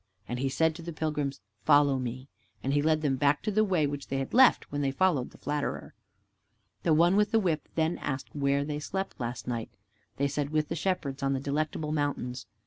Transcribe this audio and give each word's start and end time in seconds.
And 0.27 0.39
he 0.39 0.49
said 0.49 0.73
to 0.73 0.81
the 0.81 0.91
pilgrims, 0.93 1.41
"Follow 1.63 1.99
me," 1.99 2.27
and 2.63 2.73
he 2.73 2.81
led 2.81 3.03
them 3.03 3.17
back 3.17 3.43
to 3.43 3.51
the 3.51 3.63
way 3.63 3.85
which 3.85 4.07
they 4.07 4.17
had 4.17 4.33
left 4.33 4.71
when 4.71 4.81
they 4.81 4.89
followed 4.89 5.29
the 5.29 5.37
Flatterer. 5.37 5.93
The 6.81 6.91
one 6.91 7.15
with 7.15 7.29
the 7.29 7.39
whip 7.39 7.69
then 7.75 7.99
asked 7.99 8.31
them 8.31 8.41
where 8.41 8.65
they 8.65 8.79
slept 8.79 9.19
last 9.19 9.47
night. 9.47 9.69
They 10.17 10.27
said, 10.27 10.49
"With 10.49 10.69
the 10.69 10.75
Shepherds 10.75 11.21
on 11.21 11.33
the 11.33 11.39
Delectable 11.39 11.91
Mountains." 11.91 12.47